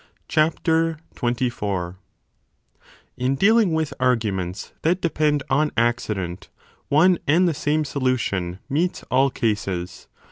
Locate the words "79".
1.19-1.35